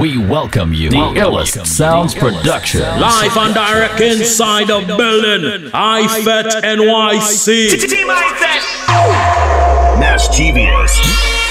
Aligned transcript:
We 0.00 0.18
welcome 0.18 0.72
you. 0.72 0.90
The 0.90 0.96
illest 0.96 1.66
sounds 1.66 2.14
production. 2.14 2.80
Live 2.80 3.36
and 3.36 3.54
direct 3.54 4.00
inside 4.00 4.66
the 4.66 4.80
building. 4.84 5.70
IFET 5.70 6.62
NYC. 6.64 7.68
Mass 10.00 10.28
Genius. 10.36 11.43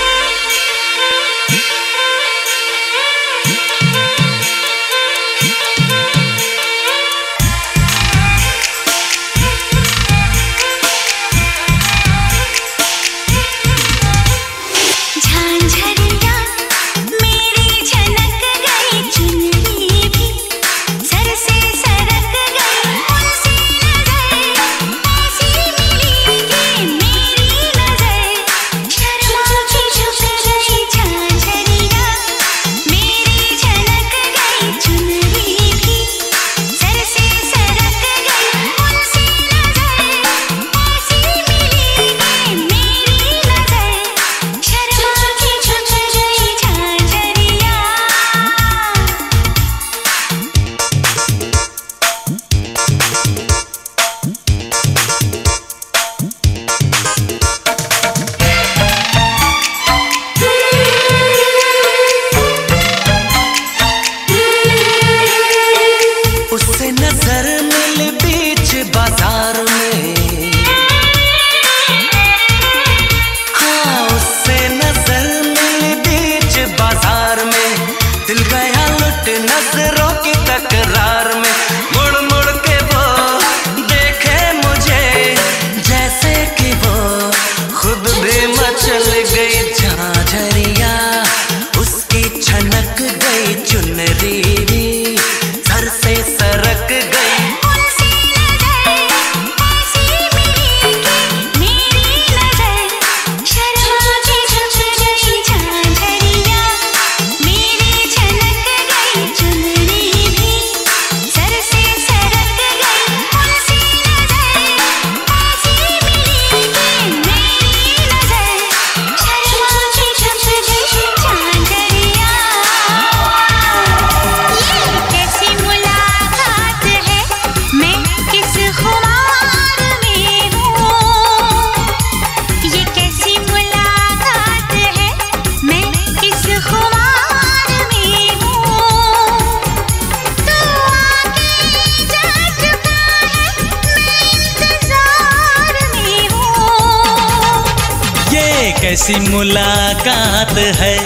कैसी 149.03 149.31
मुलाकात 149.31 150.51
है, 150.79 150.97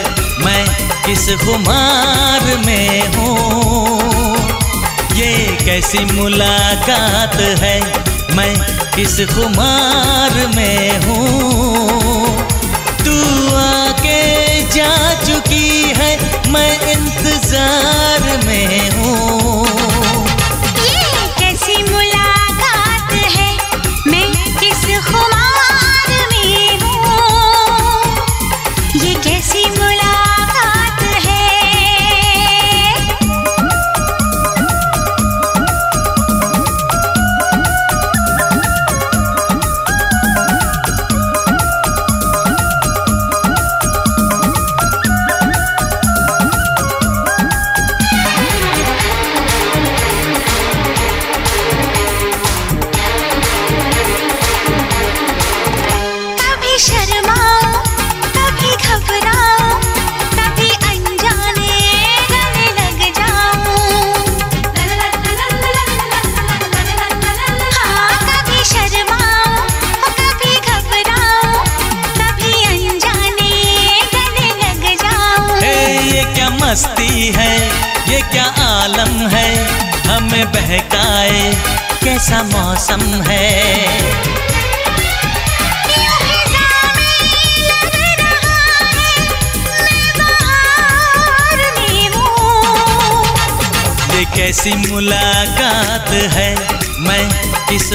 मैं 0.45 0.63
किस 1.05 1.25
खुमार 1.41 2.43
में 2.65 3.15
हूँ? 3.15 4.37
ये 5.17 5.31
कैसी 5.65 6.03
मुलाकात 6.05 7.35
है, 7.61 7.79
मैं 8.35 8.53
किस 8.95 9.15
खुमार 9.33 10.35
में 10.55 11.05
हूँ? 11.05 12.37
तू 13.01 13.17
आके 13.55 14.21
जा 14.77 14.93
चुकी 15.23 15.69
है, 15.97 16.11
मैं 16.51 16.71
इंतज़ार 16.93 18.21
में 18.45 18.89
हूँ। 18.91 19.06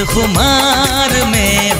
खुमार 0.01 1.11
में 1.31 1.72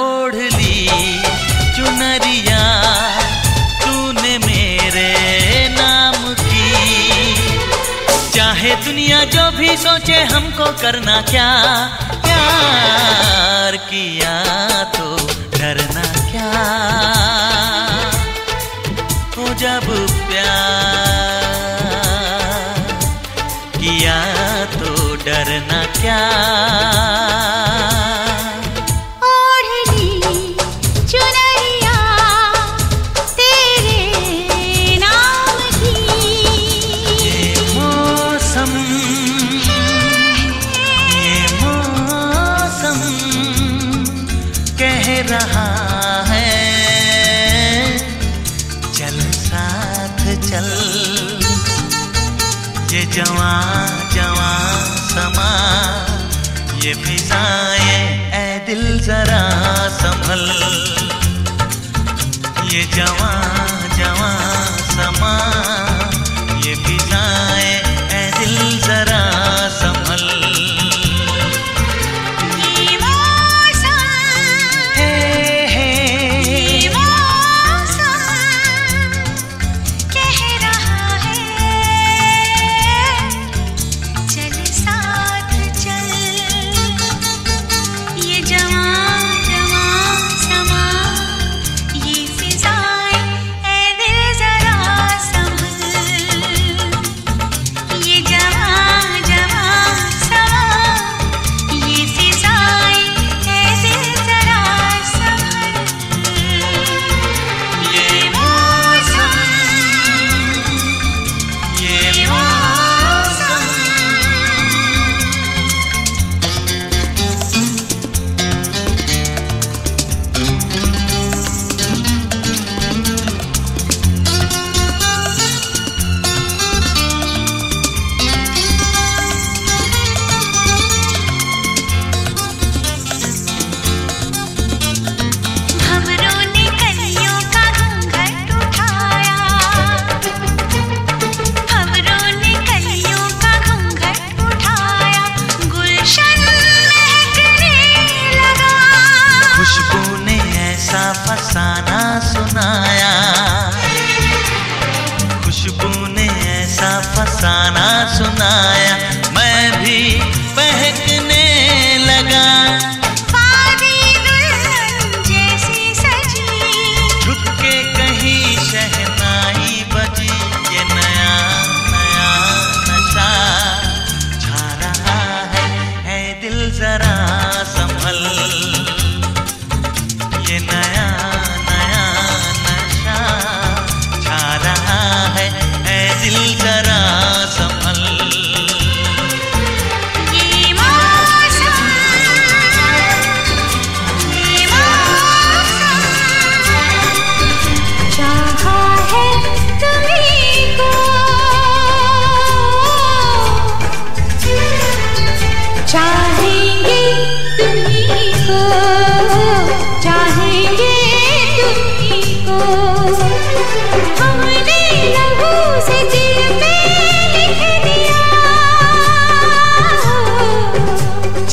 ओढ़ 0.00 0.34
ली 0.34 0.88
चुनरिया 1.76 2.60
तूने 3.80 4.36
मेरे 4.38 5.08
नाम 5.70 6.14
की। 6.42 6.68
चाहे 8.30 8.74
दुनिया 8.84 9.22
जो 9.34 9.50
भी 9.58 9.76
सोचे 9.76 10.22
हमको 10.32 10.66
करना 10.82 11.20
क्या, 11.30 11.50
प्यार 12.26 13.76
किया 13.90 14.34
तो 14.98 15.16
डरना 15.58 16.06
क्या। 16.30 17.17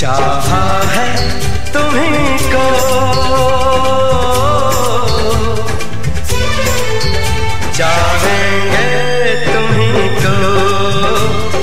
चाहा 0.05 0.81
है 0.83 1.39
तुम्हें 1.73 2.37
को। 2.37 2.65
चाहेंगे 7.73 8.89
तुम्हें 9.45 10.15
को। 10.15 10.35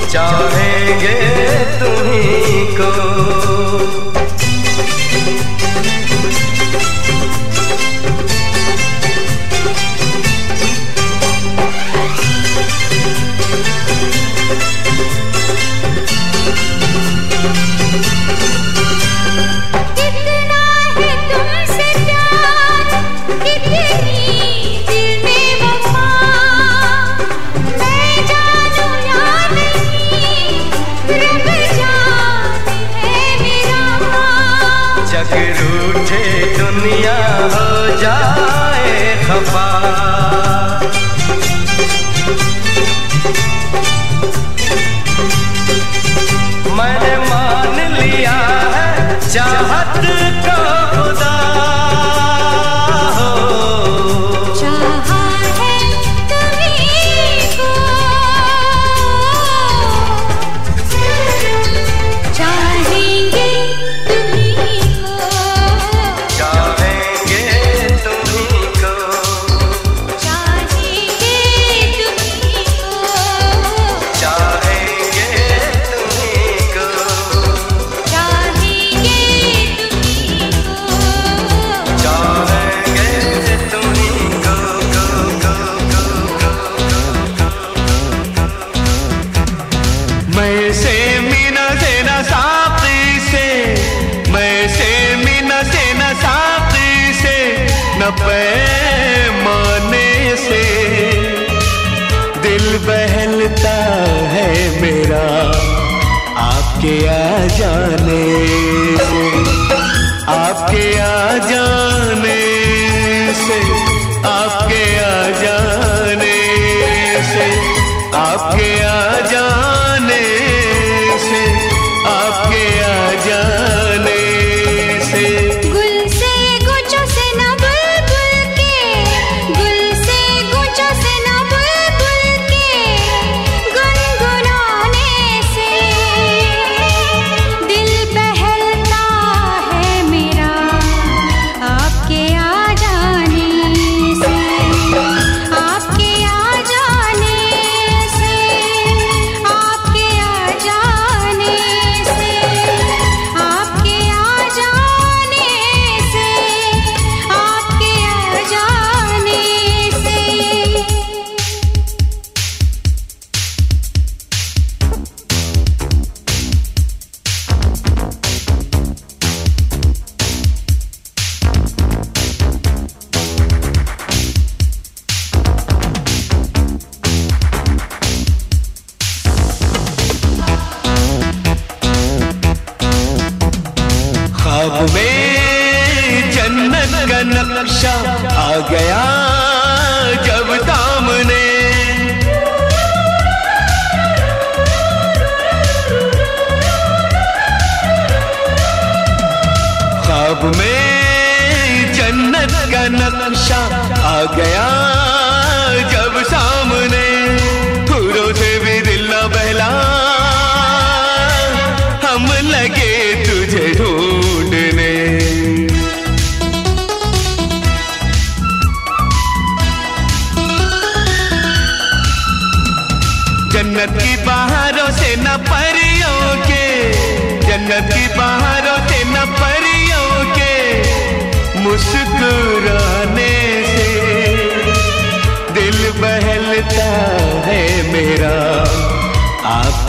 चाहेंगे 0.09 1.15
तुम्हें 1.79 2.75
को। 2.75 4.02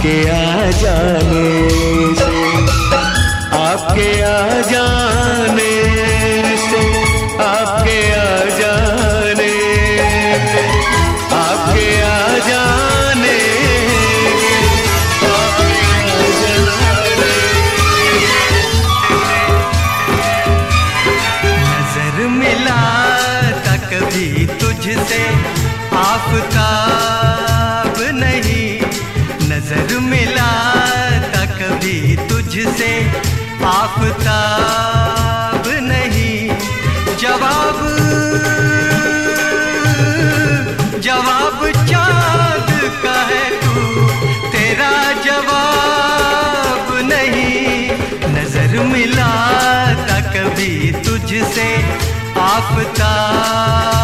आपके 0.04 0.28
आ 0.30 0.70
जाने 0.80 1.44
से 2.20 2.40
आपके 3.58 4.08
आ 4.20 4.60
जाने 4.70 5.73
आपता 52.74 54.03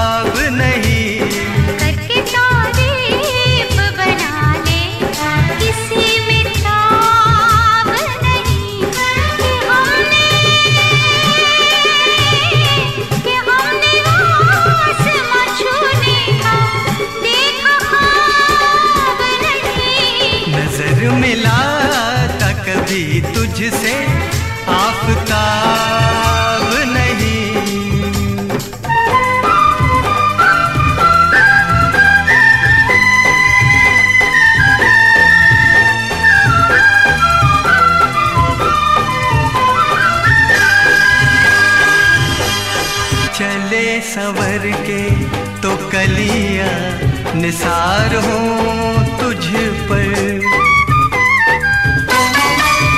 निसार 47.51 48.15
हूँ 48.15 49.19
तुझ 49.21 49.47
पर। 49.87 50.43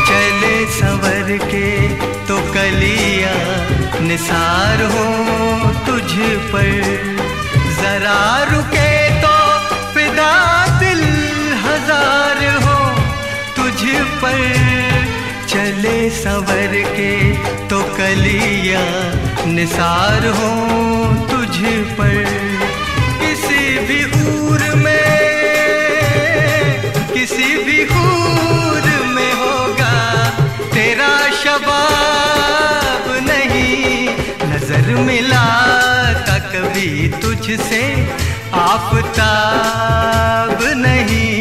चले 0.08 0.56
सवर 0.70 1.30
के 1.44 1.70
तो 2.28 2.36
कलिया 2.52 3.32
निसार 4.08 4.82
हूँ 4.92 5.72
तुझ 5.86 6.12
पर। 6.52 6.68
जरा 7.80 8.20
रुके 8.52 8.92
तो 9.22 9.32
पिदा 9.94 10.34
दिल 10.80 11.02
हज़ार 11.64 12.44
हो 12.66 12.76
तुझ 13.56 13.80
पर। 14.22 14.44
चले 15.46 15.98
सवर 16.20 16.80
के 16.92 17.12
तो 17.68 17.82
कलिया 17.96 18.86
निसार 19.54 20.26
हूँ 20.38 21.28
तुझ 21.30 21.56
पर। 21.98 22.41
शबाब 31.52 33.06
नहीं 33.24 34.12
नज़र 34.50 34.86
मिला 35.06 35.48
का 36.26 36.36
कभी 36.52 36.90
तुझसे 37.22 37.80
आपताब 38.60 40.58
नहीं। 40.78 41.32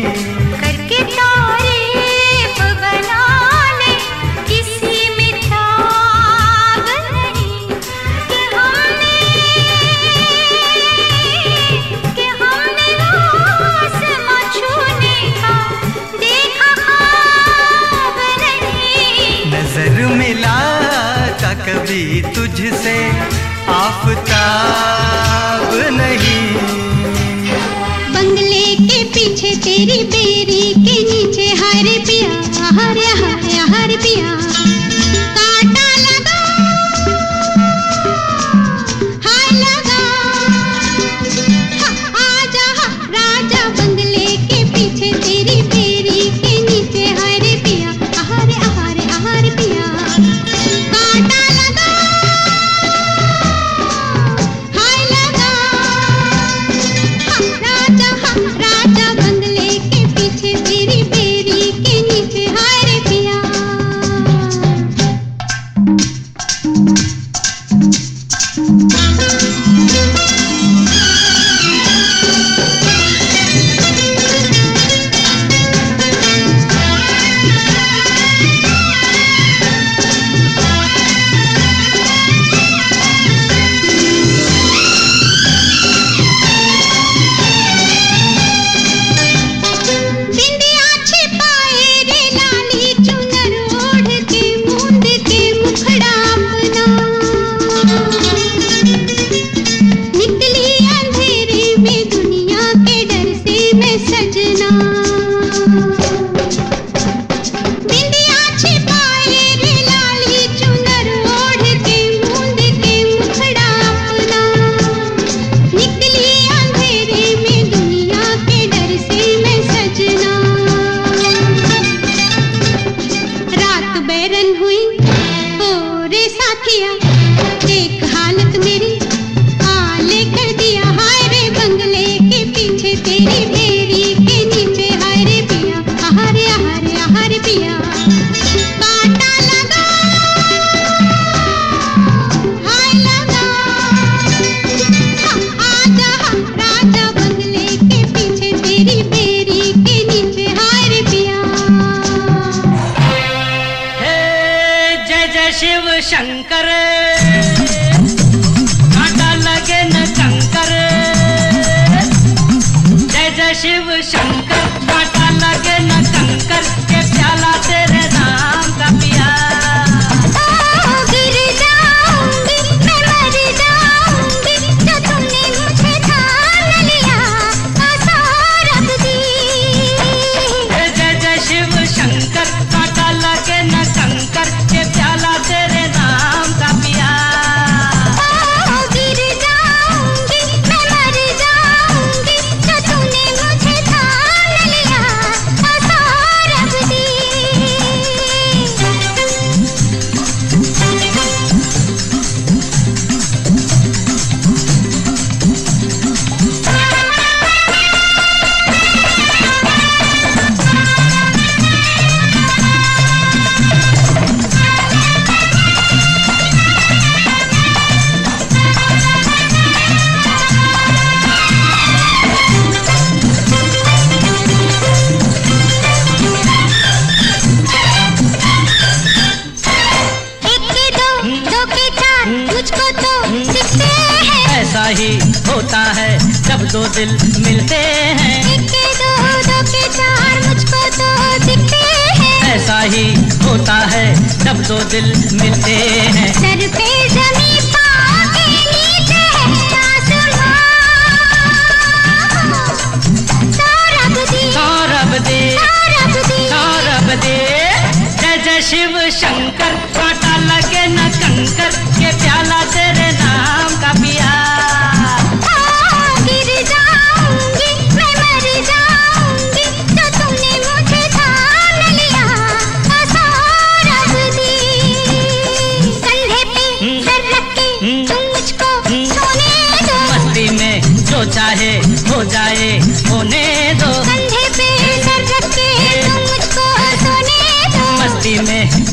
शिव 258.72 258.98
शंकर 259.12 260.01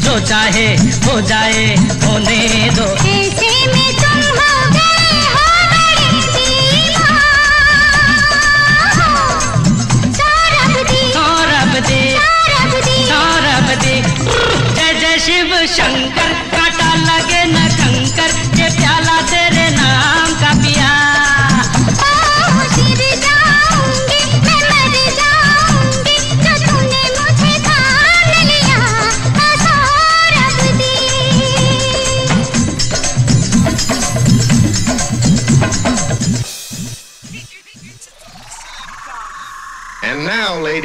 जो 0.08 0.18
चाहे 0.18 0.66
हो 1.04 1.20
जाए 1.20 1.64
होने 2.04 2.70
दो। 2.76 2.86
ऐसे 3.08 3.47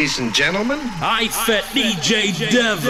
ladies 0.03 0.19
and 0.19 0.35
gentlemen. 0.35 0.79
I 1.01 1.29
fit 1.29 1.63
DJ 1.71 2.33
Dev. 2.51 2.83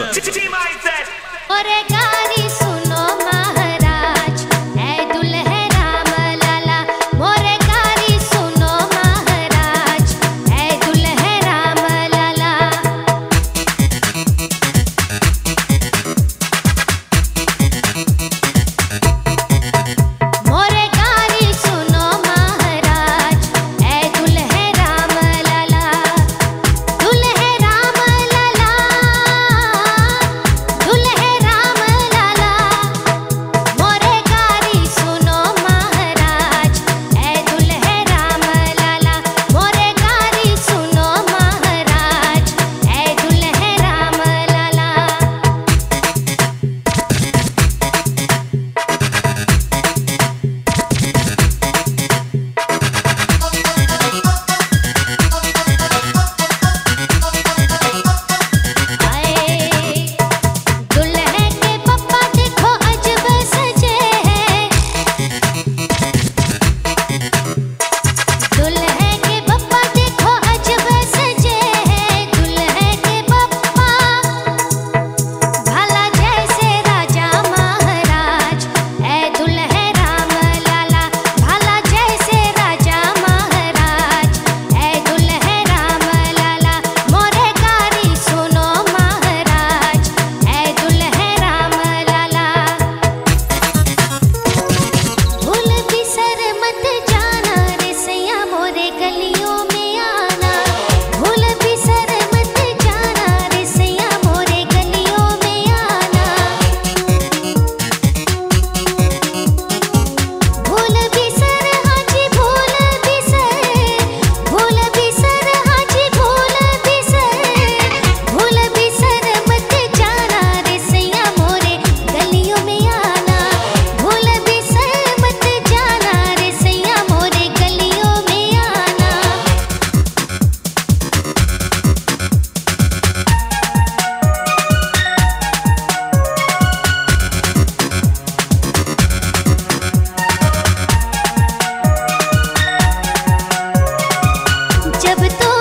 जब 145.04 145.28
तो 145.42 145.53